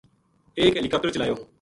[0.55, 1.35] ایک ہیلی کاپٹر چلایو